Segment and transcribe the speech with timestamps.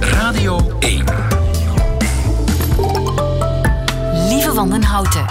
[0.00, 1.04] Radio 1.
[4.28, 5.24] Lieve van den Houten.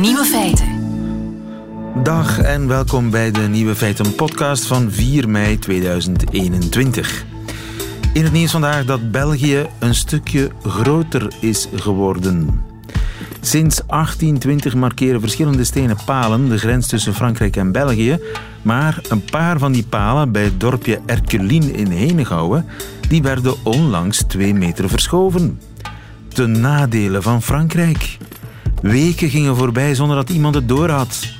[0.00, 0.66] Nieuwe feiten.
[2.02, 7.24] Dag en welkom bij de Nieuwe Feiten podcast van 4 mei 2021.
[8.12, 12.64] In het nieuws vandaag dat België een stukje groter is geworden.
[13.40, 18.18] Sinds 1820 markeren verschillende stenen palen de grens tussen Frankrijk en België.
[18.64, 22.66] Maar een paar van die palen bij het dorpje Erkelien in Henegouwen,
[23.08, 25.60] die werden onlangs twee meter verschoven.
[26.28, 28.18] De nadelen van Frankrijk.
[28.82, 31.32] Weken gingen voorbij zonder dat iemand het doorhad.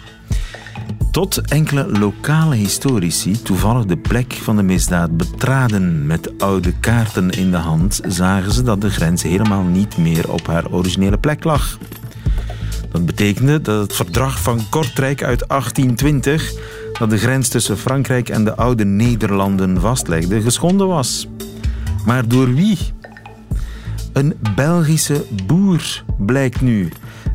[1.10, 6.06] Tot enkele lokale historici toevallig de plek van de misdaad betraden.
[6.06, 10.46] Met oude kaarten in de hand zagen ze dat de grens helemaal niet meer op
[10.46, 11.78] haar originele plek lag.
[12.90, 16.52] Dat betekende dat het verdrag van Kortrijk uit 1820,
[16.98, 21.28] dat de grens tussen Frankrijk en de oude Nederlanden vastlegde, geschonden was.
[22.06, 22.78] Maar door wie?
[24.12, 26.88] Een Belgische boer blijkt nu.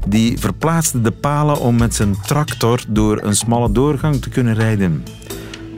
[0.07, 5.03] Die verplaatste de palen om met zijn tractor door een smalle doorgang te kunnen rijden.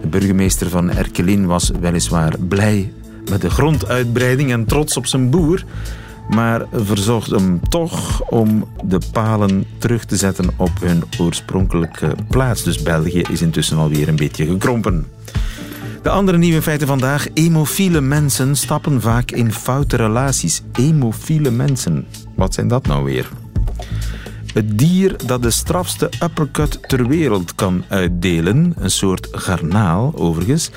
[0.01, 2.93] De burgemeester van Erkelin was weliswaar blij
[3.29, 5.63] met de gronduitbreiding en trots op zijn boer,
[6.35, 12.63] maar verzocht hem toch om de palen terug te zetten op hun oorspronkelijke plaats.
[12.63, 15.05] Dus België is intussen alweer een beetje gekrompen.
[16.01, 17.27] De andere nieuwe feiten vandaag.
[17.33, 20.61] Emofiele mensen stappen vaak in foute relaties.
[20.73, 22.05] Emofiele mensen.
[22.35, 23.29] Wat zijn dat nou weer?
[24.53, 30.71] Het dier dat de strafste uppercut ter wereld kan uitdelen, een soort garnaal overigens,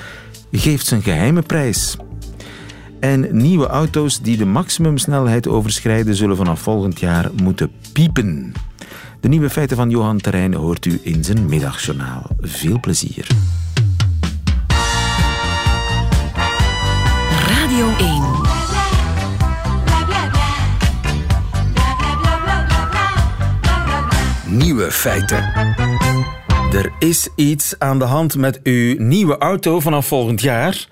[0.51, 1.97] geeft zijn geheime prijs.
[2.99, 8.53] En nieuwe auto's die de maximumsnelheid overschrijden, zullen vanaf volgend jaar moeten piepen.
[9.19, 12.29] De nieuwe feiten van Johan Terrein hoort u in zijn middagjournaal.
[12.39, 13.27] Veel plezier.
[17.47, 18.23] Radio 1.
[24.57, 25.43] Nieuwe feiten.
[26.71, 30.87] Er is iets aan de hand met uw nieuwe auto vanaf volgend jaar.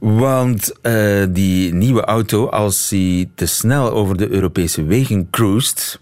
[0.00, 6.00] Want uh, die nieuwe auto, als hij te snel over de Europese wegen cruist,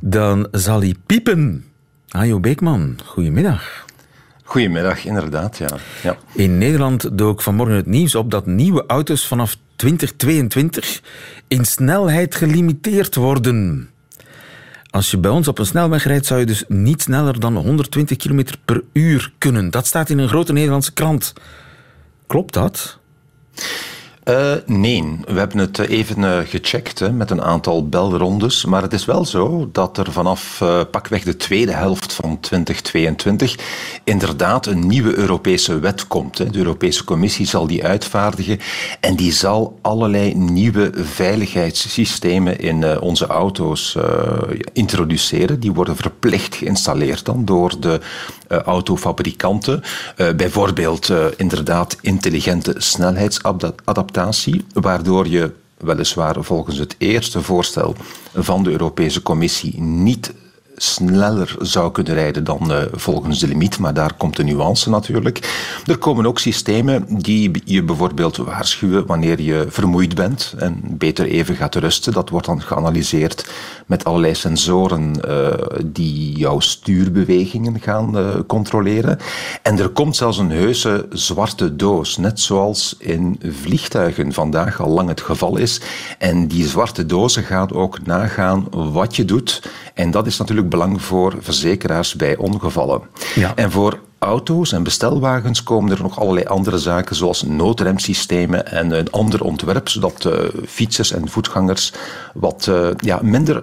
[0.00, 1.64] dan zal hij piepen.
[2.08, 3.86] Ajo Beekman, goedemiddag.
[4.44, 5.68] Goedemiddag, inderdaad, ja.
[6.02, 6.16] ja.
[6.32, 11.02] In Nederland dook vanmorgen het nieuws op dat nieuwe auto's vanaf 2022
[11.48, 13.90] in snelheid gelimiteerd worden.
[14.90, 18.16] Als je bij ons op een snelweg rijdt, zou je dus niet sneller dan 120
[18.16, 19.70] km per uur kunnen.
[19.70, 21.32] Dat staat in een grote Nederlandse krant.
[22.28, 22.98] Klopt dat?
[24.28, 28.64] Uh, nee, we hebben het even uh, gecheckt hè, met een aantal belrondes.
[28.64, 33.56] Maar het is wel zo dat er vanaf uh, pakweg de tweede helft van 2022
[34.04, 36.38] inderdaad een nieuwe Europese wet komt.
[36.38, 36.50] Hè.
[36.50, 38.58] De Europese Commissie zal die uitvaardigen
[39.00, 43.96] en die zal allerlei nieuwe veiligheidssystemen in onze auto's
[44.72, 45.60] introduceren.
[45.60, 48.00] Die worden verplicht geïnstalleerd dan door de
[48.64, 49.82] autofabrikanten.
[50.36, 54.17] bijvoorbeeld inderdaad intelligente snelheidsadaptatie
[54.72, 57.94] waardoor je weliswaar volgens het eerste voorstel
[58.34, 60.32] van de Europese Commissie niet
[60.78, 65.38] sneller zou kunnen rijden dan uh, volgens de limiet, maar daar komt de nuance natuurlijk.
[65.86, 71.54] Er komen ook systemen die je bijvoorbeeld waarschuwen wanneer je vermoeid bent en beter even
[71.54, 72.12] gaat rusten.
[72.12, 73.50] Dat wordt dan geanalyseerd
[73.86, 75.52] met allerlei sensoren uh,
[75.84, 79.18] die jouw stuurbewegingen gaan uh, controleren.
[79.62, 85.08] En er komt zelfs een heuse zwarte doos, net zoals in vliegtuigen vandaag al lang
[85.08, 85.80] het geval is.
[86.18, 89.62] En die zwarte doos gaat ook nagaan wat je doet.
[89.98, 93.00] En dat is natuurlijk belang voor verzekeraars bij ongevallen.
[93.34, 93.52] Ja.
[93.54, 99.10] En voor auto's en bestelwagens komen er nog allerlei andere zaken, zoals noodremsystemen en een
[99.10, 100.32] ander ontwerp, zodat uh,
[100.66, 101.92] fietsers en voetgangers
[102.34, 103.62] wat uh, ja, minder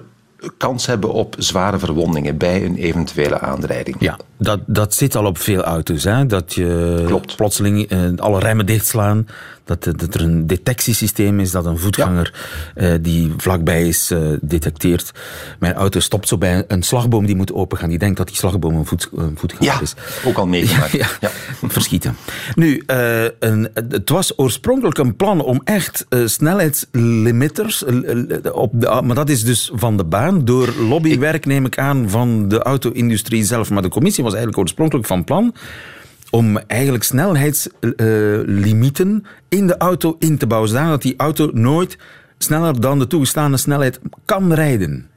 [0.57, 3.95] kans hebben op zware verwondingen bij een eventuele aanrijding.
[3.99, 6.03] Ja, dat, dat zit al op veel auto's.
[6.03, 6.25] Hè?
[6.25, 7.35] Dat je Klopt.
[7.35, 9.27] plotseling uh, alle remmen dichtslaan.
[9.65, 12.33] Dat, dat, er een detectiesysteem is dat een voetganger
[12.75, 12.93] ja.
[12.93, 15.11] uh, die vlakbij is uh, detecteert.
[15.59, 17.89] Mijn auto stopt zo bij een slagboom die moet opengaan.
[17.89, 19.93] Die denkt dat die slagboom een, voet, een voetganger ja, is.
[20.25, 20.91] ook al meegemaakt.
[20.91, 21.29] Ja, ja,
[21.67, 22.15] verschieten.
[22.55, 22.83] Nu,
[23.39, 27.83] een, het was oorspronkelijk een plan om echt snelheidslimiters...
[28.51, 32.47] op de, maar dat is dus van de baan door lobbywerk, neem ik aan, van
[32.47, 33.69] de auto-industrie zelf.
[33.69, 35.53] Maar de commissie was eigenlijk oorspronkelijk van plan
[36.35, 41.97] om eigenlijk snelheidslimieten in de auto in te bouwen, zodat die auto nooit
[42.37, 45.09] sneller dan de toegestane snelheid kan rijden.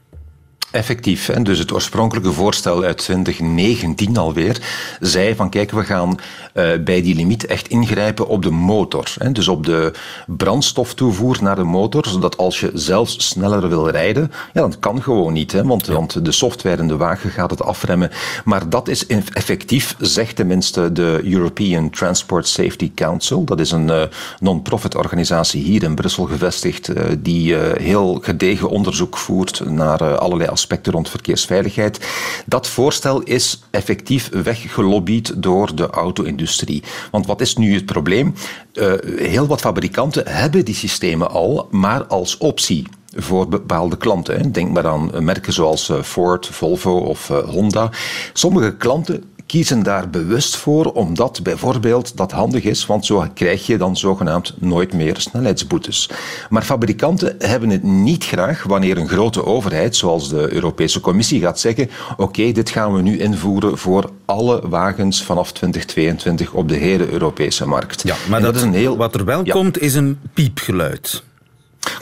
[0.70, 1.29] Effectief.
[1.29, 4.61] En dus het oorspronkelijke voorstel uit 2019 alweer
[5.00, 9.15] zei van kijk, we gaan uh, bij die limiet echt ingrijpen op de motor.
[9.19, 9.93] Hè, dus op de
[10.26, 15.32] brandstoftoevoer naar de motor, zodat als je zelfs sneller wil rijden, ja, dat kan gewoon
[15.32, 18.11] niet, hè, want, want de software in de wagen gaat het afremmen.
[18.44, 23.44] Maar dat is effectief, zegt tenminste de European Transport Safety Council.
[23.44, 24.03] Dat is een uh,
[24.38, 30.93] non-profit organisatie hier in Brussel gevestigd, uh, die heel gedegen onderzoek voert naar allerlei aspecten
[30.93, 32.01] rond verkeersveiligheid.
[32.47, 36.83] Dat voorstel is effectief weggelobbyd door de auto-industrie.
[37.11, 38.35] Want wat is nu het probleem?
[38.73, 44.53] Uh, heel wat fabrikanten hebben die systemen al, maar als optie voor bepaalde klanten.
[44.53, 47.91] Denk maar aan merken zoals eh, Ford, Volvo of eh, Honda.
[48.33, 53.79] Sommige klanten kiezen daar bewust voor, omdat bijvoorbeeld dat handig is, want zo krijg je
[53.79, 56.11] dan zogenaamd nooit meer snelheidsboetes.
[56.49, 61.61] Maar fabrikanten hebben het niet graag wanneer een grote overheid, zoals de Europese Commissie, gaat
[61.61, 67.11] zeggen: oké, dit gaan we nu invoeren voor alle wagens vanaf 2022 op de hele
[67.11, 68.03] Europese markt.
[68.03, 68.97] Ja, maar dat, is een heel...
[68.97, 71.23] wat er wel komt, is een piepgeluid.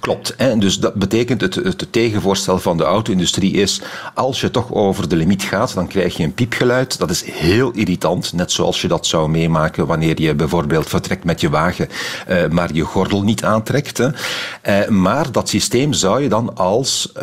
[0.01, 0.35] Klopt.
[0.37, 3.81] En dus dat betekent het, het tegenvoorstel van de auto-industrie is,
[4.15, 6.99] als je toch over de limiet gaat, dan krijg je een piepgeluid.
[6.99, 11.41] Dat is heel irritant, net zoals je dat zou meemaken wanneer je bijvoorbeeld vertrekt met
[11.41, 11.89] je wagen,
[12.29, 13.99] uh, maar je gordel niet aantrekt.
[13.99, 14.09] Hè.
[14.09, 17.13] Uh, maar dat systeem zou je dan als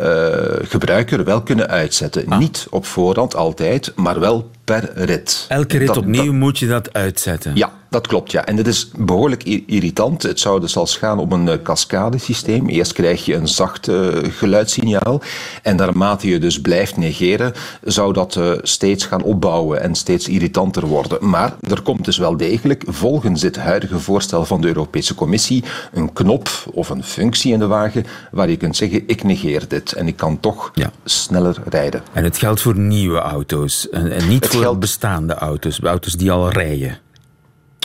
[0.62, 2.26] gebruiker wel kunnen uitzetten.
[2.28, 2.38] Ah.
[2.38, 5.46] Niet op voorhand altijd, maar wel per rit.
[5.48, 7.56] Elke rit opnieuw moet je dat uitzetten?
[7.56, 8.44] Ja, dat klopt, ja.
[8.46, 10.22] En dit is behoorlijk irritant.
[10.22, 12.68] Het zou dus als gaan om een cascadesysteem.
[12.68, 15.22] Eerst krijg je een zacht uh, geluidssignaal
[15.62, 17.52] en naarmate je dus blijft negeren,
[17.82, 21.28] zou dat uh, steeds gaan opbouwen en steeds irritanter worden.
[21.28, 26.12] Maar er komt dus wel degelijk, volgens het huidige voorstel van de Europese Commissie, een
[26.12, 30.06] knop of een functie in de wagen waar je kunt zeggen, ik negeer dit en
[30.06, 30.90] ik kan toch ja.
[31.04, 32.02] sneller rijden.
[32.12, 34.80] En het geldt voor nieuwe auto's en, en niet voor geldt...
[34.80, 36.98] bestaande auto's, auto's die al rijden.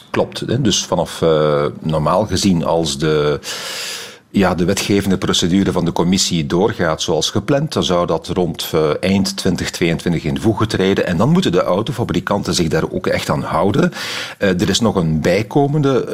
[0.10, 0.64] Klopt.
[0.64, 3.40] Dus vanaf uh, normaal gezien als de
[4.32, 8.90] ja, de wetgevende procedure van de commissie doorgaat zoals gepland, dan zou dat rond uh,
[9.00, 11.08] eind 2022 in voegen treden.
[11.08, 13.92] En dan moeten de autofabrikanten zich daar ook echt aan houden.
[14.40, 16.08] Uh, er is nog een bijkomende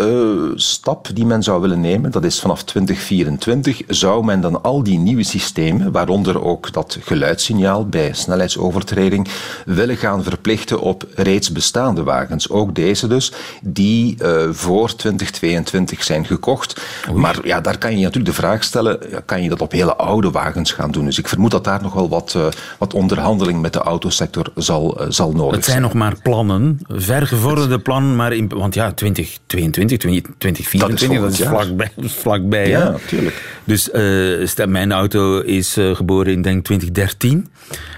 [0.52, 2.12] uh, stap die men zou willen nemen.
[2.12, 7.86] Dat is vanaf 2024 zou men dan al die nieuwe systemen, waaronder ook dat geluidssignaal
[7.88, 9.28] bij snelheidsovertreding,
[9.66, 12.50] willen gaan verplichten op reeds bestaande wagens.
[12.50, 13.32] Ook deze dus,
[13.62, 14.18] die
[14.52, 16.82] voor 2022 zijn gekocht.
[17.10, 17.20] Oei.
[17.20, 20.32] Maar ja, daar kan je natuurlijk de vraag stellen, kan je dat op hele oude
[20.32, 21.06] wagens gaan doen?
[21.06, 22.48] Dus ik vermoed dat daar nog wel wat, uh,
[22.78, 25.56] wat onderhandeling met de autosector zal, uh, zal nodig zijn.
[25.56, 31.38] Het zijn nog maar plannen, vergevorderde plannen, maar in, want ja, 2022, 2024, dat is,
[31.38, 31.92] dat is vlakbij.
[31.98, 33.60] vlakbij ja, natuurlijk.
[33.64, 37.48] Dus uh, mijn auto is geboren in denk 2013.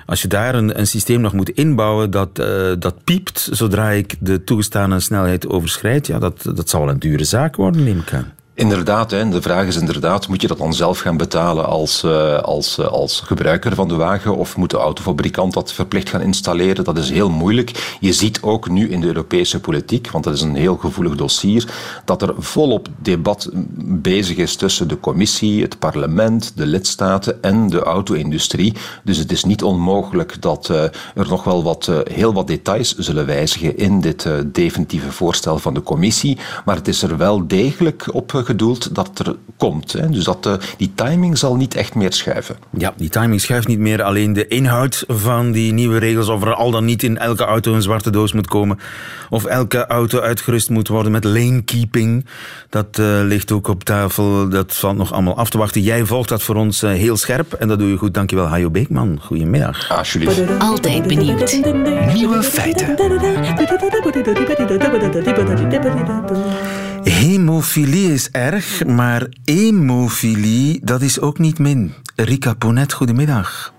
[0.06, 2.36] Als je daar een, een systeem nog moet inbouwen dat,
[2.80, 7.24] dat piept zodra ik de toegestane snelheid overschrijd, ja, dat, dat zal wel een dure
[7.24, 8.33] zaak worden, neem ik aan.
[8.57, 12.39] Inderdaad, hè, de vraag is inderdaad, moet je dat dan zelf gaan betalen als, uh,
[12.39, 16.83] als, uh, als gebruiker van de wagen of moet de autofabrikant dat verplicht gaan installeren?
[16.83, 17.98] Dat is heel moeilijk.
[18.00, 21.65] Je ziet ook nu in de Europese politiek, want dat is een heel gevoelig dossier,
[22.06, 23.50] dat er volop debat
[23.86, 28.74] bezig is tussen de commissie, het parlement, de lidstaten en de auto-industrie.
[29.03, 30.83] Dus het is niet onmogelijk dat uh,
[31.15, 35.83] er nog wel wat, heel wat details zullen wijzigen in dit definitieve voorstel van de
[35.83, 36.38] commissie.
[36.65, 39.94] Maar het is er wel degelijk op gedoeld dat er komt.
[39.94, 40.09] Hè.
[40.09, 42.55] Dus dat, uh, die timing zal niet echt meer schuiven.
[42.77, 44.03] Ja, die timing schuift niet meer.
[44.03, 47.74] Alleen de inhoud van die nieuwe regels, of er al dan niet in elke auto
[47.74, 48.79] een zwarte doos moet komen,
[49.29, 52.25] of elke auto uitgerust moet worden met lane keeping,
[52.69, 54.50] dat uh, ligt ook op tafel.
[54.50, 55.81] Dat valt nog allemaal af te wachten.
[55.81, 58.13] Jij volgt dat voor ons uh, heel scherp en dat doe je goed.
[58.13, 59.19] Dankjewel, Hajo Beekman.
[59.22, 59.91] Goedemiddag.
[59.98, 60.60] Alsjeblieft.
[60.60, 61.60] Altijd benieuwd.
[62.13, 62.95] Nieuwe feiten.
[67.07, 71.93] Hemofilie is erg, maar hemofilie, dat is ook niet min.
[72.15, 73.73] Rika Ponet, goedemiddag.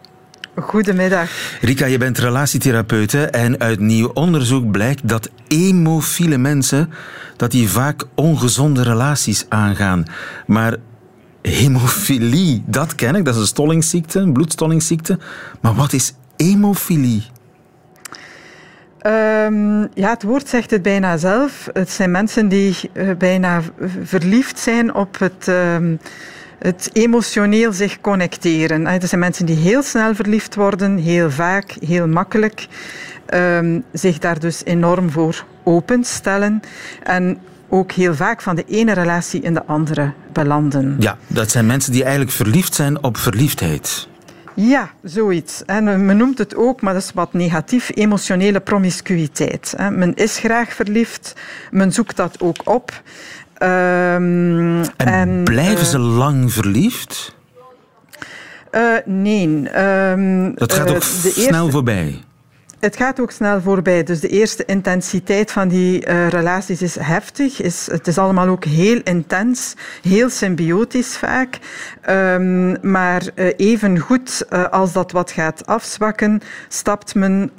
[0.54, 1.30] Goedemiddag.
[1.60, 6.90] Rika, je bent relatietherapeute en uit nieuw onderzoek blijkt dat hemofiele mensen
[7.36, 10.04] dat die vaak ongezonde relaties aangaan.
[10.46, 10.76] Maar
[11.42, 15.18] hemofilie, dat ken ik, dat is een stollingsziekte, een bloedstollingsziekte.
[15.60, 17.22] Maar wat is hemofilie?
[19.06, 21.68] Um, ja, het woord zegt het bijna zelf.
[21.72, 23.62] Het zijn mensen die uh, bijna
[24.02, 25.76] verliefd zijn op het, uh,
[26.58, 28.86] het emotioneel zich connecteren.
[28.86, 32.66] Het zijn mensen die heel snel verliefd worden, heel vaak, heel makkelijk.
[33.34, 36.60] Um, zich daar dus enorm voor openstellen.
[37.02, 37.38] En
[37.68, 40.96] ook heel vaak van de ene relatie in de andere belanden.
[40.98, 44.08] Ja, dat zijn mensen die eigenlijk verliefd zijn op verliefdheid.
[44.60, 45.64] Ja, zoiets.
[45.64, 49.74] En men noemt het ook, maar dat is wat negatief, emotionele promiscuïteit.
[49.90, 51.34] Men is graag verliefd,
[51.70, 53.02] men zoekt dat ook op.
[53.62, 57.36] Um, en, en, blijven ze lang verliefd?
[58.72, 59.46] Uh, nee.
[60.10, 62.20] Um, dat gaat ook snel voorbij.
[62.78, 64.02] Het gaat ook snel voorbij.
[64.02, 67.60] Dus de eerste intensiteit van die uh, relaties is heftig.
[67.60, 71.58] Is, het is allemaal ook heel intens, heel symbiotisch vaak.
[72.08, 77.50] Um, maar uh, even goed uh, als dat wat gaat afzwakken, stapt men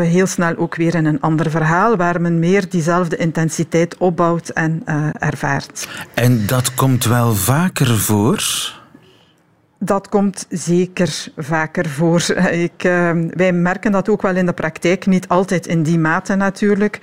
[0.00, 4.82] heel snel ook weer in een ander verhaal waar men meer diezelfde intensiteit opbouwt en
[5.12, 5.88] ervaart.
[6.14, 8.74] En dat komt wel vaker voor?
[9.78, 12.20] Dat komt zeker vaker voor.
[12.66, 16.34] Ik, uh, wij merken dat ook wel in de praktijk, niet altijd in die mate
[16.34, 16.98] natuurlijk.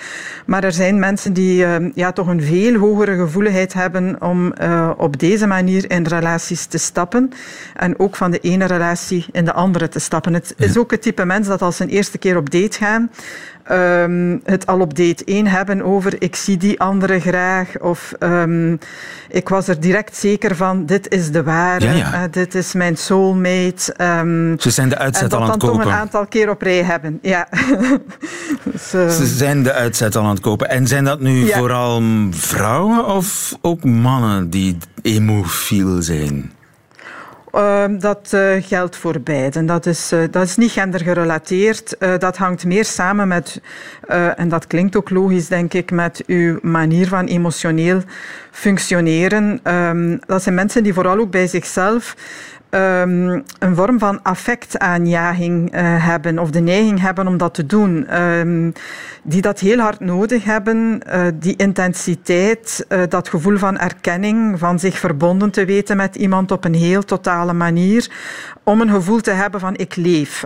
[0.45, 4.91] Maar er zijn mensen die uh, ja, toch een veel hogere gevoeligheid hebben om uh,
[4.97, 7.31] op deze manier in relaties te stappen.
[7.75, 10.33] En ook van de ene relatie in de andere te stappen.
[10.33, 13.11] Het is ook het type mens dat als ze een eerste keer op date gaan,
[13.71, 18.79] um, het al op date 1 hebben over ik zie die andere graag of um,
[19.29, 22.13] ik was er direct zeker van dit is de ware, ja, ja.
[22.13, 23.95] Uh, dit is mijn soulmate.
[23.97, 25.67] Um, Ze zijn de uitzet al aan het kopen.
[25.67, 27.19] En dat dan toch een aantal keer op rij hebben.
[27.21, 27.47] Ja.
[28.71, 30.69] dus, uh, Ze zijn de uitzet al aan het kopen.
[30.69, 31.57] En zijn dat nu ja.
[31.57, 32.01] vooral
[32.31, 36.51] vrouwen of ook mannen die emofiel zijn?
[37.55, 39.65] Uh, dat uh, geldt voor beiden.
[39.65, 41.95] Dat is, uh, dat is niet gendergerelateerd.
[42.17, 43.61] dat hangt meer samen met,
[44.35, 48.01] en dat klinkt ook logisch, denk ik, met uw manier van emotioneel
[48.51, 49.59] functioneren.
[49.63, 52.15] Um, dat zijn mensen die vooral ook bij zichzelf
[52.73, 58.21] um, een vorm van affectaanjaging uh, hebben of de neiging hebben om dat te doen.
[58.21, 58.73] Um,
[59.23, 64.79] die dat heel hard nodig hebben, uh, die intensiteit, uh, dat gevoel van erkenning, van
[64.79, 68.11] zich verbonden te weten met iemand op een heel totale manier,
[68.63, 70.43] om een gevoel te hebben van ik leef.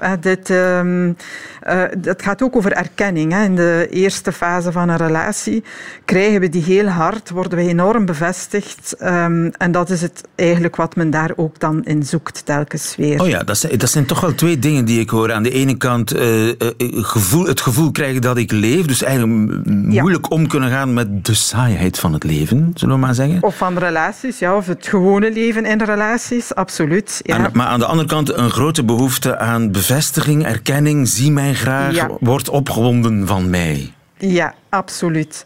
[1.97, 3.31] Dat gaat ook over erkenning.
[3.31, 3.43] Hè.
[3.43, 5.63] In de eerste fase van een relatie
[6.05, 10.95] krijgen we die heel hard, worden we enorm bevestigd en dat is het eigenlijk wat
[10.95, 13.21] men daar ook dan in zoekt telkens weer.
[13.21, 15.33] Oh ja, dat zijn, dat zijn toch wel twee dingen die ik hoor.
[15.33, 20.27] Aan de ene kant uh, gevoel, het gevoel krijgen dat ik leef, dus eigenlijk moeilijk
[20.29, 20.35] ja.
[20.35, 23.43] om kunnen gaan met de saaiheid van het leven, zullen we maar zeggen.
[23.43, 27.19] Of van relaties, ja, of het gewone leven in relaties, absoluut.
[27.23, 27.49] Ja.
[27.53, 32.09] Maar aan de andere kant een grote behoefte aan bevestiging, erkenning, zie mij graag, ja.
[32.19, 33.91] wordt opgewonden van mij.
[34.17, 35.45] Ja, absoluut.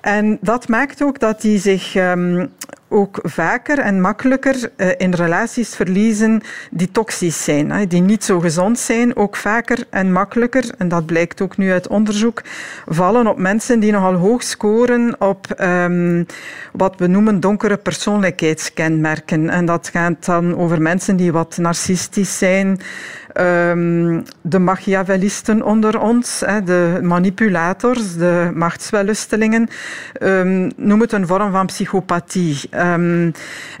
[0.00, 2.52] En dat maakt ook dat die zich um,
[2.94, 8.78] ook vaker en makkelijker uh, in relaties verliezen die toxisch zijn, die niet zo gezond
[8.78, 12.42] zijn, ook vaker en makkelijker, en dat blijkt ook nu uit onderzoek,
[12.86, 16.26] vallen op mensen die nogal hoog scoren op um,
[16.72, 19.50] wat we noemen donkere persoonlijkheidskenmerken.
[19.50, 22.80] En dat gaat dan over mensen die wat narcistisch zijn,
[23.40, 29.68] um, de machiavellisten onder ons, de manipulators, de machtswellustelingen,
[30.22, 32.60] um, noem het een vorm van psychopathie.
[32.92, 33.32] Um,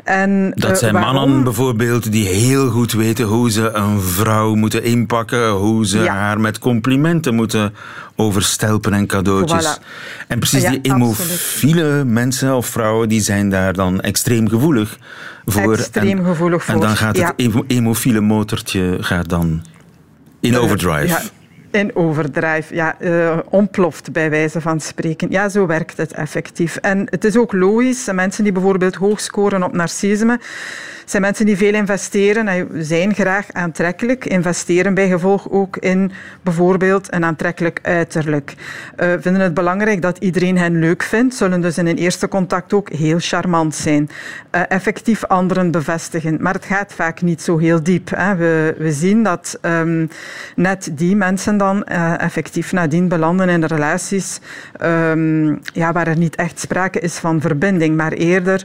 [0.04, 1.14] en, dat uh, zijn waarom?
[1.14, 6.14] mannen bijvoorbeeld die heel goed weten hoe ze een vrouw moeten inpakken, hoe ze ja.
[6.14, 7.74] haar met complimenten moeten
[8.16, 9.78] overstelpen en cadeautjes.
[9.78, 9.82] Voilà.
[10.28, 12.06] En precies ja, die emofiele absoluut.
[12.06, 14.98] mensen of vrouwen, die zijn daar dan extreem gevoelig
[15.44, 15.72] voor.
[15.72, 16.74] Extreem en, gevoelig voor.
[16.74, 17.34] En dan gaat het
[17.66, 19.62] emofiele motortje gaat dan
[20.40, 21.20] in overdrive.
[21.74, 25.30] In overdrive, ja, uh, ontploft bij wijze van spreken.
[25.30, 26.76] Ja, zo werkt het effectief.
[26.76, 30.38] En het is ook logisch, mensen die bijvoorbeeld hoog scoren op narcisme,
[31.04, 37.12] zijn mensen die veel investeren en zijn graag aantrekkelijk, investeren bij gevolg ook in bijvoorbeeld
[37.12, 38.54] een aantrekkelijk uiterlijk.
[38.96, 42.72] Uh, vinden het belangrijk dat iedereen hen leuk vindt, zullen dus in een eerste contact
[42.72, 44.10] ook heel charmant zijn.
[44.54, 46.36] Uh, effectief anderen bevestigen.
[46.40, 48.10] Maar het gaat vaak niet zo heel diep.
[48.14, 48.36] Hè.
[48.36, 50.08] We, we zien dat um,
[50.56, 54.40] net die mensen dan uh, effectief nadien belanden in relaties
[54.82, 58.64] um, ja, waar er niet echt sprake is van verbinding, maar eerder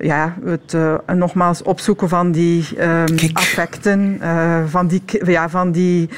[0.00, 6.08] ja, het uh, nogmaals opzoeken van die um, affecten, uh, van die, ja, van die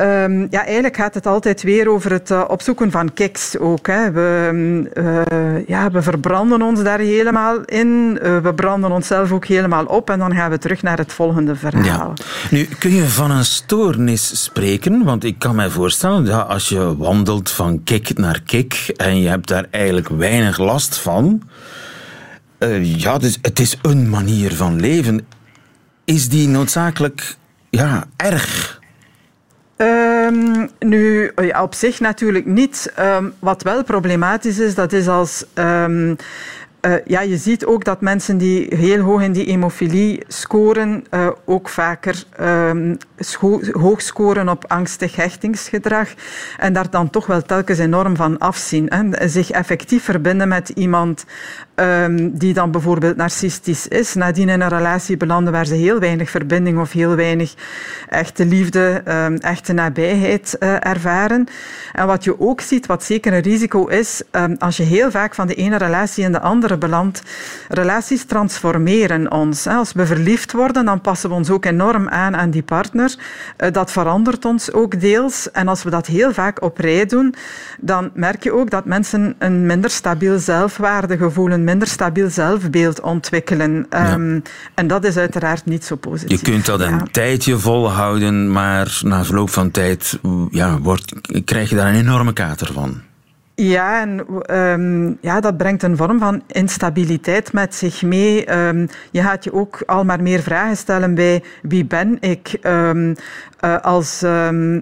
[0.00, 3.86] Um, ja, eigenlijk gaat het altijd weer over het uh, opzoeken van kiks ook.
[3.86, 4.12] Hè.
[4.12, 8.18] We, uh, ja, we verbranden ons daar helemaal in.
[8.22, 10.10] Uh, we branden onszelf ook helemaal op.
[10.10, 12.12] En dan gaan we terug naar het volgende verhaal.
[12.14, 12.24] Ja.
[12.50, 15.04] Nu, kun je van een stoornis spreken?
[15.04, 19.28] Want ik kan mij voorstellen, ja, als je wandelt van kik naar kik en je
[19.28, 21.42] hebt daar eigenlijk weinig last van...
[22.64, 25.26] Uh, ja, dus het is een manier van leven.
[26.04, 27.36] Is die noodzakelijk
[27.70, 28.80] ja, erg?
[29.76, 32.92] Um, nu, ja, op zich natuurlijk niet.
[32.98, 36.16] Um, wat wel problematisch is, dat is als um,
[36.86, 41.04] uh, ja, je ziet ook dat mensen die heel hoog in die hemofilie scoren,
[41.44, 42.24] ook vaker
[43.72, 46.08] hoog scoren op angstig hechtingsgedrag
[46.58, 48.86] en daar dan toch wel telkens enorm van afzien.
[48.92, 49.28] Hè.
[49.28, 51.24] Zich effectief verbinden met iemand
[51.74, 56.30] um, die dan bijvoorbeeld narcistisch is, nadien in een relatie belanden waar ze heel weinig
[56.30, 57.54] verbinding of heel weinig
[58.08, 61.46] echte liefde, um, echte nabijheid uh, ervaren.
[61.92, 65.34] En wat je ook ziet, wat zeker een risico is, um, als je heel vaak
[65.34, 67.22] van de ene relatie in de andere belandt,
[67.68, 69.66] relaties transformeren ons.
[69.66, 73.14] Als we verliefd worden, dan passen we ons ook enorm aan aan die partner.
[73.58, 75.50] Uh, dat verandert ons ook deels.
[75.50, 77.34] En als we dat heel vaak op rij doen,
[77.80, 83.86] dan merk je ook dat mensen een minder stabiel zelfwaardegevoel, een minder stabiel zelfbeeld ontwikkelen.
[83.90, 84.12] Ja.
[84.12, 84.42] Um,
[84.74, 86.40] en dat is uiteraard niet zo positief.
[86.40, 87.06] Je kunt dat een ja.
[87.10, 90.18] tijdje volhouden, maar na verloop van tijd
[90.50, 93.00] ja, wordt, krijg je daar een enorme kater van.
[93.56, 98.58] Ja, en um, ja, dat brengt een vorm van instabiliteit met zich mee.
[98.58, 102.58] Um, je gaat je ook al maar meer vragen stellen bij wie ben ik?
[102.62, 103.14] Um,
[103.64, 104.20] uh, als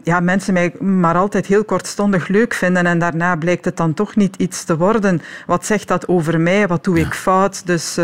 [0.03, 4.17] ja, mensen mij maar altijd heel kortstondig leuk vinden en daarna blijkt het dan toch
[4.17, 5.21] niet iets te worden.
[5.47, 6.67] Wat zegt dat over mij?
[6.67, 7.67] Wat doe ik fout?
[7.67, 7.99] Dus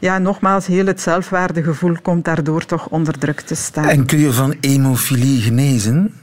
[0.00, 3.88] ja, nogmaals, heel het zelfwaardegevoel komt daardoor toch onder druk te staan.
[3.88, 6.14] En kun je van hemofilie genezen?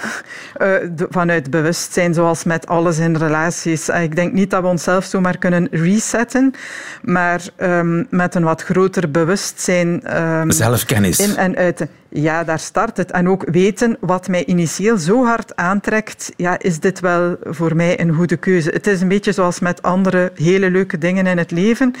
[0.62, 0.74] Uh,
[1.10, 3.88] vanuit bewustzijn, zoals met alles in relaties.
[3.88, 6.54] Uh, ik denk niet dat we onszelf zomaar kunnen resetten,
[7.02, 10.18] maar um, met een wat groter bewustzijn.
[10.22, 11.18] Um, Zelfkennis.
[11.18, 11.86] In en uit.
[12.10, 13.10] Ja, daar start het.
[13.10, 16.32] En ook weten wat mij initieel zo hard aantrekt.
[16.36, 18.70] Ja, is dit wel voor mij een goede keuze?
[18.70, 21.94] Het is een beetje zoals met andere hele leuke dingen in het leven.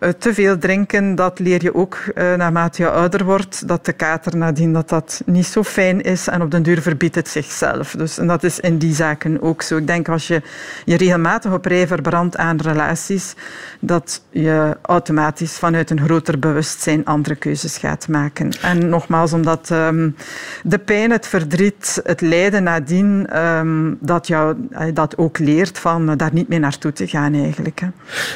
[0.00, 3.68] Uh, te veel drinken, dat leer je ook uh, naarmate je ouder wordt.
[3.68, 6.28] Dat de kater nadien dat dat niet zo fijn is.
[6.28, 7.94] En op den duur verbiedt het zichzelf.
[7.98, 9.76] Dus, en dat is in die zaken ook zo.
[9.76, 10.42] Ik denk als je
[10.84, 13.34] je regelmatig op rij verbrandt aan relaties,
[13.80, 18.50] dat je automatisch vanuit een groter bewustzijn andere keuzes gaat maken.
[18.62, 20.16] En nogmaals, omdat um,
[20.62, 24.56] de pijn, het verdriet, het lijden nadien, um, dat jou
[24.92, 27.80] dat ook leert van uh, daar niet meer naartoe te gaan eigenlijk.
[27.80, 27.88] Hè.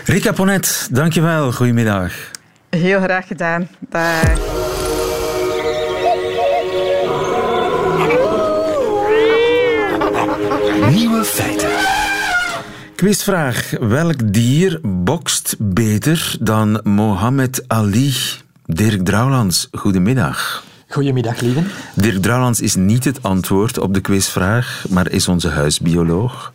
[0.04, 1.52] Rika Ponet, dankjewel.
[1.52, 2.12] Goedemiddag.
[2.70, 3.68] Heel graag gedaan.
[3.78, 4.65] Bye.
[12.96, 13.70] Quizvraag.
[13.80, 18.14] Welk dier bokst beter dan Mohammed Ali?
[18.66, 20.64] Dirk Drouwlands, goedemiddag.
[20.88, 21.62] Goedemiddag, lieve.
[21.94, 26.52] Dirk Drouwlands is niet het antwoord op de quizvraag, maar is onze huisbioloog.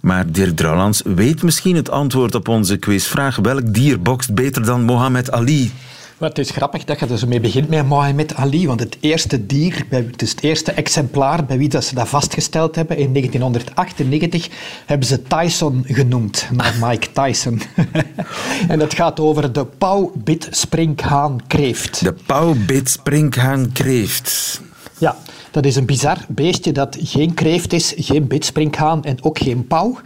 [0.00, 3.36] Maar Dirk Drouwlands weet misschien het antwoord op onze quizvraag.
[3.36, 5.72] Welk dier bokst beter dan Mohammed Ali?
[6.18, 8.96] Maar het is grappig dat je er zo mee begint met Mohammed Ali, want het
[9.00, 13.12] eerste dier, het is het eerste exemplaar bij wie dat ze dat vastgesteld hebben, in
[13.12, 14.48] 1998
[14.86, 17.60] hebben ze Tyson genoemd, naar Mike Tyson.
[18.68, 22.04] en het gaat over de pauwbit-sprinkhaan-kreeft.
[22.04, 24.60] De pauwbit-sprinkhaan-kreeft.
[24.98, 25.16] Ja,
[25.50, 29.98] dat is een bizar beestje dat geen kreeft is, geen bitsprinkhaan en ook geen pauw.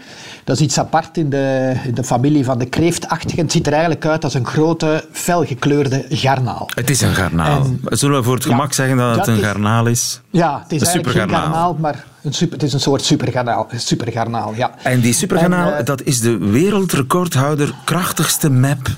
[0.44, 3.42] Dat is iets apart in de, in de familie van de kreeftachtigen.
[3.42, 6.68] Het ziet er eigenlijk uit als een grote, felgekleurde garnaal.
[6.74, 7.64] Het is een garnaal.
[7.64, 10.20] En, Zullen we voor het gemak zeggen dat het een garnaal is?
[10.30, 13.68] Ja, het is een eigenlijk geen garnaal, maar een super, het is een soort supergarnaal.
[13.76, 14.74] supergarnaal ja.
[14.82, 18.88] En die supergarnaal, en, uh, dat is de wereldrecordhouder krachtigste map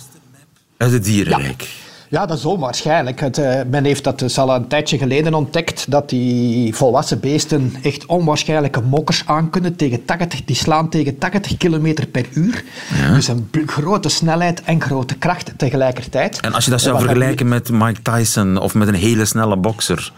[0.77, 1.63] uit het dierenrijk.
[1.63, 1.84] Ja.
[2.15, 3.21] Ja, dat is onwaarschijnlijk.
[3.21, 7.75] Het, uh, men heeft dat dus al een tijdje geleden ontdekt, dat die volwassen beesten
[7.83, 9.77] echt onwaarschijnlijke mokkers aankunnen.
[9.77, 12.65] Tegen 80, die slaan tegen 80 km per uur.
[12.95, 13.15] Ja.
[13.15, 16.41] Dus een grote snelheid en grote kracht tegelijkertijd.
[16.41, 20.13] En als je dat zou vergelijken met Mike Tyson of met een hele snelle bokser,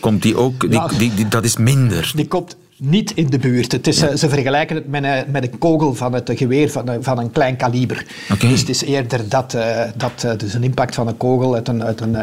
[0.00, 0.60] komt die ook...
[0.60, 2.12] Die, ja, die, die, dat is minder.
[2.14, 3.72] Die komt niet in de buurt.
[3.72, 4.16] Het is, ja.
[4.16, 7.30] Ze vergelijken het met een, met een kogel van het geweer van een, van een
[7.30, 8.06] klein kaliber.
[8.32, 8.50] Okay.
[8.50, 11.68] Dus het is eerder dat, uh, dat uh, dus een impact van een kogel uit
[11.68, 12.14] een, uit een,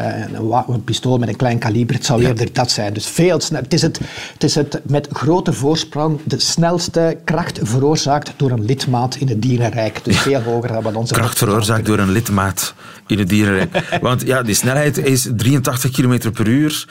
[0.68, 1.94] een, pistool met een klein kaliber.
[1.94, 2.28] Het zou ja.
[2.28, 2.92] eerder dat zijn.
[2.92, 3.60] Dus veel snel.
[3.62, 4.00] Het is het,
[4.32, 9.42] het is het met grote voorsprong de snelste kracht veroorzaakt door een lidmaat in het
[9.42, 10.00] dierenrijk.
[10.04, 11.14] Dus veel hoger dan wat onze...
[11.14, 12.74] Kracht veroorzaakt door een lidmaat
[13.06, 13.84] in het dierenrijk.
[14.00, 16.86] Want ja, die snelheid is 83 km per uur.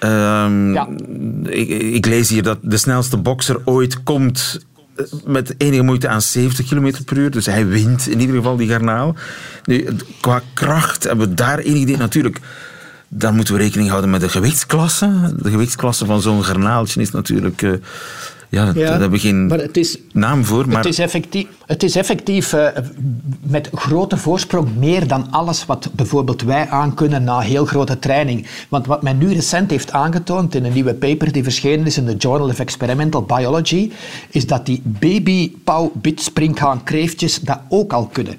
[0.00, 0.88] Um, ja.
[1.42, 4.66] ik, ik, lees hier dat de snelste bokser ooit komt
[5.24, 7.30] met enige moeite aan 70 km per uur.
[7.30, 9.14] Dus hij wint in ieder geval die garnaal.
[9.64, 9.86] Nu,
[10.20, 11.96] qua kracht hebben we daar enig idee.
[11.96, 12.40] Natuurlijk,
[13.08, 15.34] dan moeten we rekening houden met de gewichtsklasse.
[15.36, 17.62] De gewichtsklasse van zo'n garnaaltje is natuurlijk...
[17.62, 17.72] Uh,
[18.48, 20.68] ja, ja, daar hebben we geen maar het is, naam voor.
[20.68, 20.76] Maar...
[20.76, 22.68] Het is effectief, Het is effectief uh,
[23.40, 28.46] met grote voorsprong meer dan alles wat bijvoorbeeld wij aankunnen na heel grote training.
[28.68, 32.06] Want wat men nu recent heeft aangetoond in een nieuwe paper die verschenen is in
[32.06, 33.92] de Journal of Experimental Biology,
[34.30, 38.38] is dat die baby pauw bitspringhaan kreeftjes dat ook al kunnen.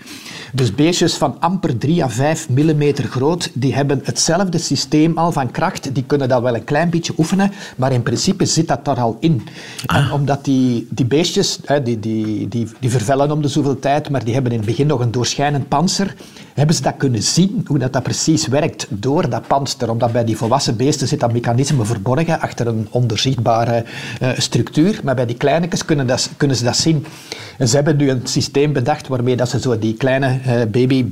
[0.53, 5.51] Dus beestjes van amper 3 à 5 millimeter groot, die hebben hetzelfde systeem al van
[5.51, 5.95] kracht.
[5.95, 9.17] Die kunnen dat wel een klein beetje oefenen, maar in principe zit dat daar al
[9.19, 9.47] in.
[9.85, 10.13] En ah.
[10.13, 12.89] omdat die, die beestjes, die, die, die, die
[13.25, 16.15] om de zoveel tijd, maar die hebben in het begin nog een doorschijnend panzer,
[16.53, 19.89] hebben ze dat kunnen zien, hoe dat, dat precies werkt door dat panster.
[19.89, 23.83] Omdat bij die volwassen beesten zit dat mechanisme verborgen achter een ondoorzichtbare
[24.21, 24.99] uh, structuur.
[25.03, 27.05] Maar bij die kleinetjes kunnen, kunnen ze dat zien.
[27.57, 31.09] En ze hebben nu een systeem bedacht waarmee dat ze zo die kleine uh, baby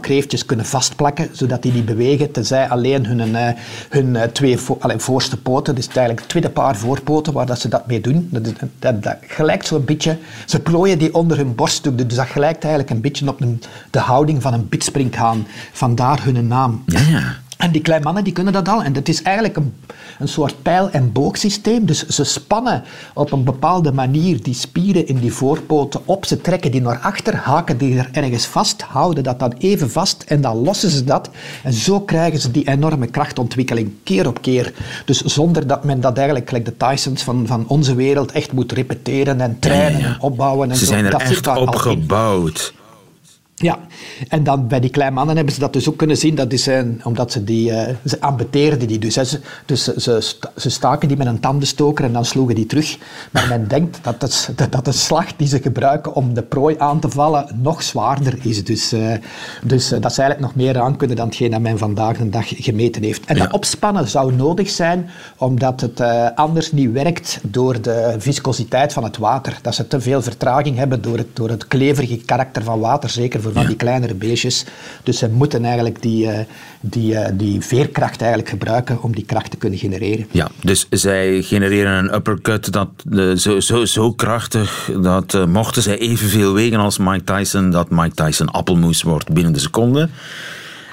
[0.00, 3.48] kreeftjes kunnen vastplakken, zodat die niet bewegen, tenzij alleen hun, uh,
[3.88, 7.86] hun twee vo voorste poten, dus eigenlijk het tweede paar voorpoten waar dat ze dat
[7.86, 8.28] mee doen.
[8.32, 12.64] Dat, dat, dat gelijkt zo'n beetje, ze plooien die onder hun borstdoek, dus dat gelijkt
[12.64, 15.46] eigenlijk een beetje op een, de houding van een bitspringhaan.
[15.72, 16.82] Vandaar hun naam.
[16.86, 17.36] Ja.
[17.58, 18.82] En die kleine mannen die kunnen dat al.
[18.82, 19.74] En dat is eigenlijk een,
[20.18, 21.86] een soort pijl- en boogsysteem.
[21.86, 22.82] Dus ze spannen
[23.14, 26.26] op een bepaalde manier die spieren in die voorpoten op.
[26.26, 30.22] Ze trekken die naar achter, haken die er ergens vast, houden dat dan even vast
[30.22, 31.30] en dan lossen ze dat.
[31.62, 34.72] En zo krijgen ze die enorme krachtontwikkeling keer op keer.
[35.04, 38.72] Dus zonder dat men dat eigenlijk, like de Tysons van, van onze wereld, echt moet
[38.72, 40.70] repeteren en trainen en opbouwen.
[40.70, 42.72] En ze zijn er echt op gebouwd.
[43.60, 43.78] Ja,
[44.28, 46.34] en dan bij die kleine mannen hebben ze dat dus ook kunnen zien.
[46.34, 49.14] Dat is een, omdat ze die, uh, ze ambeteerden die dus.
[49.14, 49.22] Hè.
[49.66, 50.22] Dus ze,
[50.56, 52.98] ze, staken die met een tandenstoker en dan sloegen die terug.
[53.30, 56.74] Maar men denkt dat, het, dat, dat de slag die ze gebruiken om de prooi
[56.78, 58.64] aan te vallen nog zwaarder is.
[58.64, 59.12] Dus, uh,
[59.62, 62.28] dus uh, dat ze eigenlijk nog meer aan kunnen dan hetgeen dat men vandaag de
[62.28, 63.24] dag gemeten heeft.
[63.24, 66.00] En dat opspannen zou nodig zijn omdat het
[66.34, 69.58] anders niet werkt door de viscositeit van het water.
[69.62, 73.40] Dat ze te veel vertraging hebben door het, door het kleverige karakter van water, zeker
[73.52, 74.64] van die kleinere beestjes.
[75.02, 76.38] Dus ze moeten eigenlijk die, uh,
[76.80, 80.26] die, uh, die veerkracht eigenlijk gebruiken om die kracht te kunnen genereren.
[80.30, 85.98] Ja, dus zij genereren een uppercut dat, uh, zo, zo, zo krachtig dat mochten zij
[85.98, 90.08] evenveel wegen als Mike Tyson, dat Mike Tyson appelmoes wordt binnen de seconde.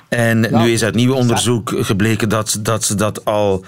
[0.09, 3.65] En nu is uit nieuw onderzoek gebleken dat, dat ze dat al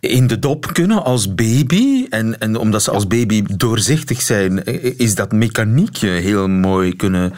[0.00, 2.06] in de dop kunnen als baby.
[2.10, 4.64] En, en omdat ze als baby doorzichtig zijn,
[4.98, 7.32] is dat mechaniekje heel mooi kunnen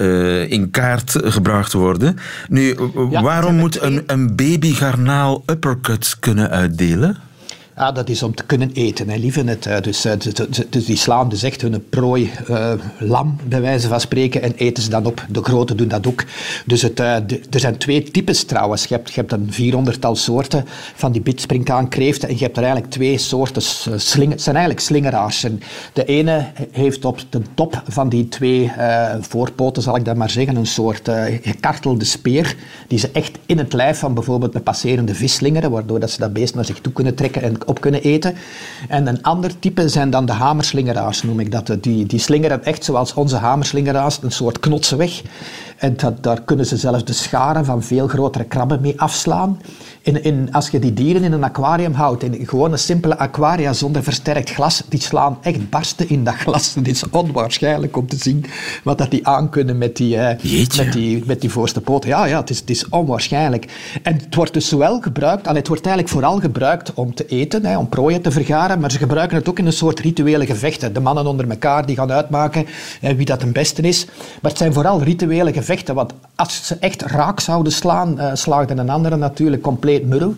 [0.00, 2.16] uh, in kaart gebracht worden.
[2.48, 2.76] Nu,
[3.10, 7.16] waarom moet een, een baby garnaal uppercuts kunnen uitdelen?
[7.74, 9.84] Ah, dat is om te kunnen eten, hè, lieve het.
[9.84, 10.12] Dus, eh,
[10.70, 14.82] dus, die slaan dus echt hun prooi uh, lam, bij wijze van spreken, en eten
[14.82, 15.24] ze dan op.
[15.28, 16.24] De grote doen dat ook.
[16.66, 17.14] Dus het, uh,
[17.50, 18.84] er zijn twee types trouwens.
[18.84, 21.22] Je hebt, je hebt een vierhonderdtal soorten van die
[21.88, 23.62] kreeften en je hebt er eigenlijk twee soorten
[24.00, 24.30] slingen.
[24.30, 25.44] Het zijn eigenlijk slingeraars.
[25.44, 25.60] En
[25.92, 28.72] de ene heeft op de top van die twee
[29.20, 31.10] voorpoten, zal ik dat maar zeggen, een soort
[31.42, 32.56] gekartelde speer,
[32.88, 36.18] die ze echt in het lijf van bijvoorbeeld een passerende vis slingeren, waardoor dat ze
[36.18, 38.34] dat beest naar zich toe kunnen trekken en op kunnen eten.
[38.88, 41.76] En een ander type zijn dan de hamerslingeraars, noem ik dat.
[41.80, 45.22] Die, die slingeren echt zoals onze hamerslingeraars een soort knotsen weg.
[45.80, 49.60] En dat, daar kunnen ze zelfs de scharen van veel grotere krabben mee afslaan.
[50.02, 53.72] In, in, als je die dieren in een aquarium houdt, in gewoon een simpele aquaria
[53.72, 56.74] zonder versterkt glas, die slaan echt barsten in dat glas.
[56.74, 58.44] Het is onwaarschijnlijk om te zien
[58.84, 60.28] wat dat die aankunnen met die, uh,
[60.76, 62.08] met die, met die voorste poten.
[62.08, 63.72] Ja, ja het, is, het is onwaarschijnlijk.
[64.02, 67.78] En het wordt dus zowel gebruikt, het wordt eigenlijk vooral gebruikt om te eten, hè,
[67.78, 70.92] om prooien te vergaren, maar ze gebruiken het ook in een soort rituele gevechten.
[70.92, 72.66] De mannen onder elkaar die gaan uitmaken
[73.00, 74.04] hè, wie dat een beste is.
[74.40, 78.74] Maar het zijn vooral rituele gevechten, want als ze echt raak zouden slaan, uh, slaagde
[78.74, 80.34] een andere natuurlijk compleet murw.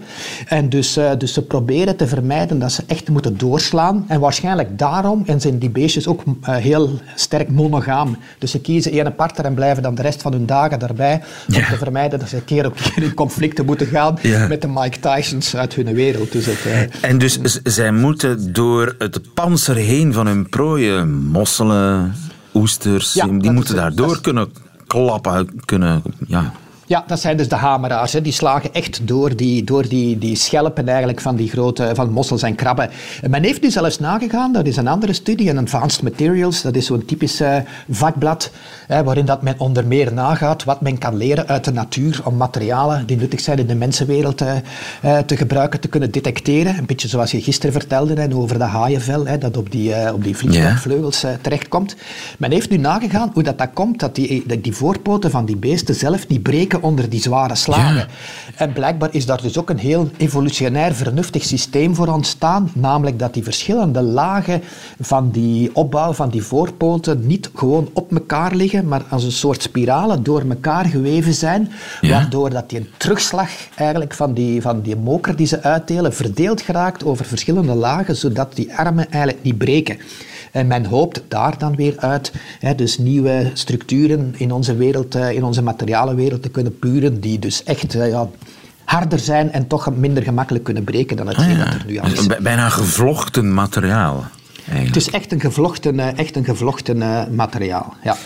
[0.47, 4.05] En dus, uh, dus ze proberen te vermijden dat ze echt moeten doorslaan.
[4.09, 8.17] En waarschijnlijk daarom en zijn die beestjes ook uh, heel sterk monogaam.
[8.39, 11.23] Dus ze kiezen één partner en blijven dan de rest van hun dagen daarbij.
[11.49, 11.69] Om ja.
[11.69, 14.47] te vermijden dat ze keer op keer in conflicten moeten gaan ja.
[14.47, 16.33] met de Mike Tysons uit hun wereld.
[16.33, 16.67] Dus het,
[17.01, 22.15] en dus zij moeten door het panzer heen van hun prooien, mosselen,
[22.55, 24.49] oesters, ja, die moeten daardoor kunnen
[24.93, 26.03] klappen, kunnen...
[26.27, 26.53] Ja.
[26.93, 28.13] Ja, dat zijn dus de hameraars.
[28.13, 28.23] Hè.
[28.23, 32.43] Die slagen echt door die, door die, die schelpen eigenlijk van die grote van mossels
[32.43, 32.91] en krabben.
[33.23, 36.77] En men heeft nu zelfs nagegaan, dat is een andere studie, een Advanced Materials, dat
[36.77, 37.43] is zo'n typisch
[37.91, 38.51] vakblad,
[38.87, 42.37] hè, waarin dat men onder meer nagaat wat men kan leren uit de natuur om
[42.37, 44.53] materialen die nuttig zijn in de mensenwereld uh,
[45.05, 46.79] uh, te gebruiken, te kunnen detecteren.
[46.79, 50.25] Een beetje zoals je gisteren vertelde hè, over dat haaienvel, hè, dat op die, op
[50.25, 51.97] die vliegtuigvleugels terechtkomt.
[52.39, 55.95] Men heeft nu nagegaan hoe dat, dat komt, dat die, die voorpoten van die beesten
[55.95, 58.09] zelf niet breken onder die zware slagen.
[58.57, 63.35] En blijkbaar is daar dus ook een heel evolutionair vernuftig systeem voor ontstaan, namelijk dat
[63.35, 64.63] die verschillende lagen
[65.01, 69.63] van die opbouw van die voorpoten niet gewoon op elkaar liggen, maar als een soort
[69.63, 74.97] spiralen door elkaar geweven zijn, waardoor dat die een terugslag eigenlijk van die, van die
[74.97, 79.99] moker die ze uitdelen verdeeld geraakt over verschillende lagen, zodat die armen eigenlijk niet breken.
[80.53, 85.31] En men hoopt daar dan weer uit hè, dus nieuwe structuren in onze wereld, eh,
[85.31, 88.29] in onze materialenwereld te kunnen puren, die dus echt eh, ja,
[88.85, 92.07] harder zijn en toch minder gemakkelijk kunnen breken dan hetgeen Ah, dat er nu al
[92.07, 92.27] is.
[92.27, 94.25] Bijna gevlochten materiaal.
[94.65, 96.99] Het is echt een gevlochten, eh, echt een gevlochten
[97.35, 97.95] materiaal.
[98.05, 98.17] Ja.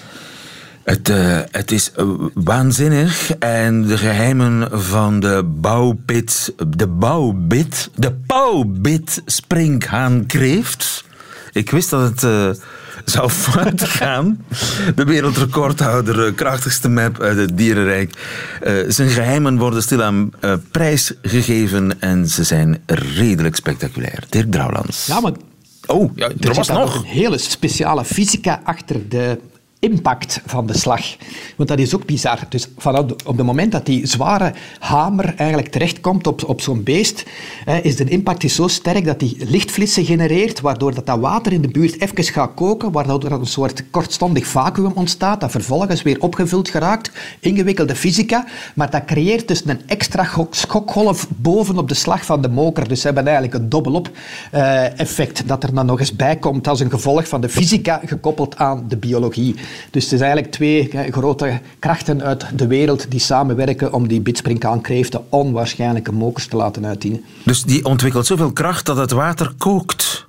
[0.83, 1.13] Het,
[1.51, 1.93] het is
[2.35, 11.06] waanzinnig en de geheimen van de bouwpit, de bouwbit, de bouwbit springhaankreeft.
[11.57, 12.51] Ik wist dat het eh,
[13.05, 14.45] zou fout gaan.
[14.95, 18.11] De wereldrecordhouder, eh, krachtigste map uit het dierenrijk.
[18.63, 24.25] Eh, zijn geheimen worden stilaan eh prijsgegeven en ze zijn redelijk spectaculair.
[24.29, 25.07] Dirk Drouwlands.
[25.07, 25.33] ja, maar
[25.87, 26.95] Oh, ja, er Er was nog.
[26.95, 29.39] een hele speciale fysica achter de
[29.91, 31.17] impact van de slag.
[31.57, 32.39] Want dat is ook bizar.
[32.49, 37.25] Dus vanaf op het moment dat die zware hamer eigenlijk terechtkomt op, op zo'n beest,
[37.65, 41.53] hè, is de impact is zo sterk dat die lichtflitsen genereert, waardoor dat, dat water
[41.53, 46.03] in de buurt even gaat koken, waardoor er een soort kortstondig vacuüm ontstaat, dat vervolgens
[46.03, 47.11] weer opgevuld geraakt.
[47.41, 52.89] Ingewikkelde fysica, maar dat creëert dus een extra schokgolf bovenop de slag van de moker.
[52.89, 54.11] Dus ze hebben eigenlijk een dubbelop
[54.51, 58.01] eh, effect dat er dan nog eens bij komt als een gevolg van de fysica
[58.05, 59.55] gekoppeld aan de biologie.
[59.91, 65.25] Dus het is eigenlijk twee grote krachten uit de wereld die samenwerken om die bitspringkaankreeften
[65.29, 67.25] onwaarschijnlijke mokers te laten uitdienen.
[67.45, 70.27] Dus die ontwikkelt zoveel kracht dat het water kookt.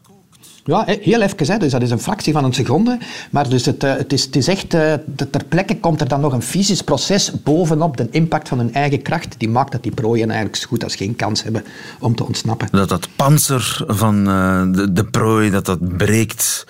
[0.67, 1.51] Ja, heel even.
[1.51, 1.57] Hè.
[1.57, 2.97] Dus dat is een fractie van een seconde.
[3.31, 4.73] Maar dus het, eh, het, is, het is echt...
[4.73, 8.73] eh, ter plekke komt er dan nog een fysisch proces bovenop de impact van hun
[8.73, 9.35] eigen kracht.
[9.37, 11.63] Die maakt dat die prooien eigenlijk zo goed als geen kans hebben
[11.99, 12.67] om te ontsnappen.
[12.71, 16.65] Dat dat panzer van eh, de, de prooi, dat dat breekt.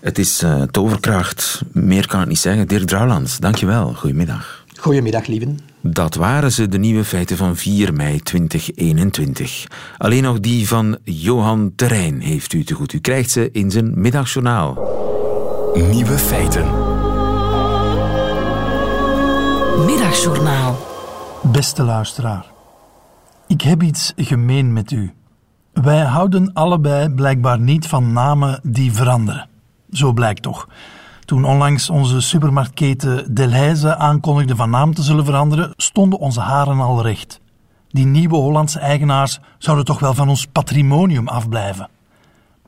[0.00, 1.62] Het is eh, toverkracht.
[1.72, 2.68] Meer kan ik niet zeggen.
[2.68, 3.94] Dirk Drouwlands, dankjewel.
[3.94, 4.64] Goedemiddag.
[4.76, 5.58] Goedemiddag, lieven.
[5.80, 9.66] Dat waren ze, de nieuwe feiten van 4 mei 2021.
[9.98, 12.92] Alleen nog die van Johan Terrein heeft u te goed.
[12.92, 14.74] U krijgt ze in zijn middagjournaal.
[15.74, 16.64] Nieuwe feiten.
[19.86, 20.86] Middagjournaal.
[21.42, 22.46] Beste luisteraar,
[23.46, 25.12] ik heb iets gemeen met u.
[25.72, 29.47] Wij houden allebei blijkbaar niet van namen die veranderen.
[29.90, 30.68] Zo blijkt toch.
[31.24, 37.02] Toen onlangs onze supermarktketen Delhaize aankondigde van naam te zullen veranderen, stonden onze haren al
[37.02, 37.40] recht.
[37.88, 41.88] Die nieuwe Hollandse eigenaars zouden toch wel van ons patrimonium afblijven.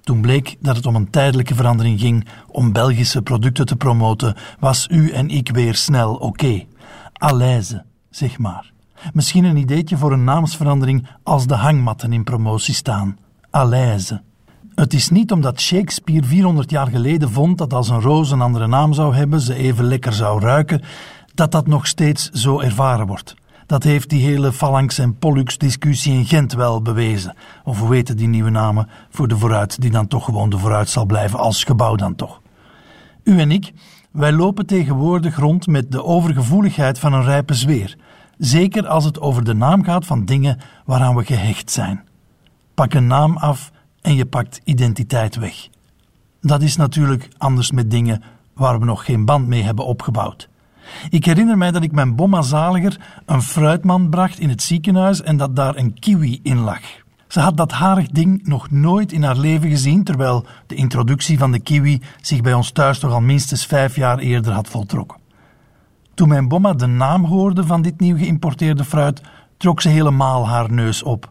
[0.00, 4.86] Toen bleek dat het om een tijdelijke verandering ging om Belgische producten te promoten, was
[4.90, 6.64] u en ik weer snel oké.
[7.12, 8.72] Aleize, zeg maar.
[9.12, 13.18] Misschien een ideetje voor een naamsverandering als de hangmatten in promotie staan.
[13.50, 14.22] Aleize.
[14.74, 18.66] Het is niet omdat Shakespeare 400 jaar geleden vond dat als een roos een andere
[18.66, 20.82] naam zou hebben, ze even lekker zou ruiken,
[21.34, 23.34] dat dat nog steeds zo ervaren wordt.
[23.66, 27.36] Dat heeft die hele Phalanx- en Pollux-discussie in Gent wel bewezen.
[27.64, 30.88] Of hoe weten die nieuwe namen voor de vooruit, die dan toch gewoon de vooruit
[30.88, 32.40] zal blijven als gebouw dan toch.
[33.24, 33.72] U en ik,
[34.10, 37.96] wij lopen tegenwoordig rond met de overgevoeligheid van een rijpe zweer.
[38.38, 42.04] Zeker als het over de naam gaat van dingen waaraan we gehecht zijn.
[42.74, 43.70] Pak een naam af
[44.02, 45.68] en je pakt identiteit weg.
[46.40, 48.22] Dat is natuurlijk anders met dingen
[48.54, 50.48] waar we nog geen band mee hebben opgebouwd.
[51.10, 55.36] Ik herinner mij dat ik mijn bomma Zaliger een fruitman bracht in het ziekenhuis en
[55.36, 56.80] dat daar een kiwi in lag.
[57.28, 61.52] Ze had dat harig ding nog nooit in haar leven gezien, terwijl de introductie van
[61.52, 65.18] de kiwi zich bij ons thuis toch al minstens vijf jaar eerder had voltrokken.
[66.14, 69.20] Toen mijn bomma de naam hoorde van dit nieuw geïmporteerde fruit,
[69.56, 71.30] trok ze helemaal haar neus op.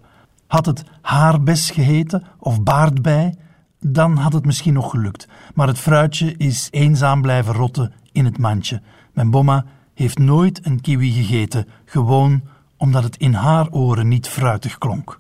[0.50, 3.34] Had het haarbes geheten of baardbei,
[3.80, 5.28] dan had het misschien nog gelukt.
[5.54, 8.82] Maar het fruitje is eenzaam blijven rotten in het mandje.
[9.14, 12.42] Mijn bomma heeft nooit een kiwi gegeten, gewoon
[12.78, 15.20] omdat het in haar oren niet fruitig klonk.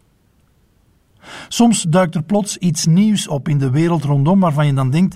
[1.48, 5.15] Soms duikt er plots iets nieuws op in de wereld rondom waarvan je dan denkt: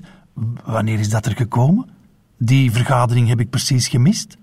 [0.66, 1.90] wanneer is dat er gekomen?
[2.38, 4.38] Die vergadering heb ik precies gemist.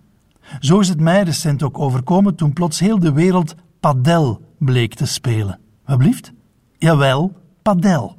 [0.60, 5.06] Zo is het mij recent ook overkomen toen plots heel de wereld padel bleek te
[5.06, 5.58] spelen.
[5.84, 6.32] Wat blieft?
[6.78, 8.16] Jawel, padel.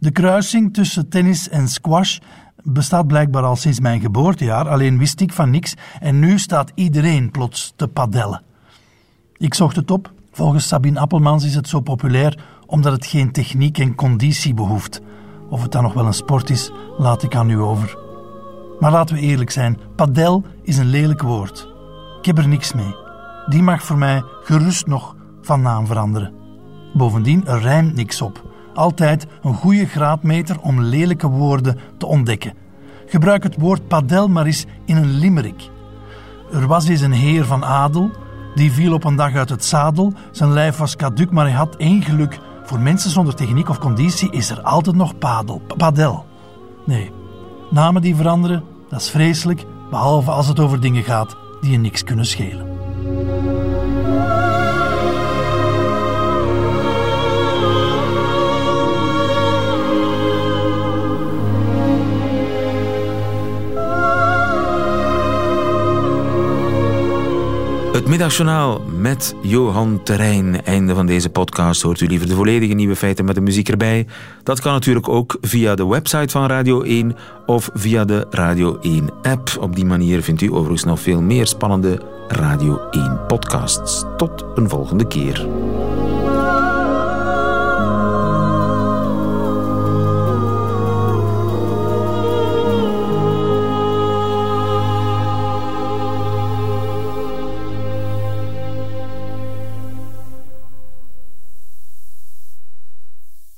[0.00, 2.18] De kruising tussen tennis en squash
[2.62, 7.30] bestaat blijkbaar al sinds mijn geboortejaar, alleen wist ik van niks en nu staat iedereen
[7.30, 8.42] plots te padellen.
[9.36, 10.12] Ik zocht het op.
[10.32, 15.00] Volgens Sabine Appelmans is het zo populair omdat het geen techniek en conditie behoeft.
[15.50, 17.98] Of het dan nog wel een sport is, laat ik aan u over.
[18.80, 21.68] Maar laten we eerlijk zijn, padel is een lelijk woord.
[22.18, 22.94] Ik heb er niks mee.
[23.46, 25.16] die mag voor mij gerust nog
[25.48, 26.32] van naam veranderen.
[26.94, 28.42] Bovendien, er rijmt niks op.
[28.74, 32.52] Altijd een goede graadmeter om lelijke woorden te ontdekken.
[33.06, 35.70] Gebruik het woord padel maar eens in een limerick.
[36.52, 38.10] Er was eens een heer van adel,
[38.54, 40.12] die viel op een dag uit het zadel.
[40.30, 42.38] Zijn lijf was caduc, maar hij had één geluk.
[42.64, 46.26] Voor mensen zonder techniek of conditie is er altijd nog padel, padel.
[46.86, 47.10] Nee,
[47.70, 52.04] namen die veranderen, dat is vreselijk, behalve als het over dingen gaat die je niks
[52.04, 52.77] kunnen schelen.
[67.98, 70.64] Het middagjournaal met Johan Terrein.
[70.64, 71.82] Einde van deze podcast.
[71.82, 74.06] Hoort u liever de volledige nieuwe feiten met de muziek erbij?
[74.42, 79.10] Dat kan natuurlijk ook via de website van Radio 1 of via de Radio 1
[79.22, 79.56] app.
[79.60, 84.04] Op die manier vindt u overigens nog veel meer spannende Radio 1 podcasts.
[84.16, 85.46] Tot een volgende keer.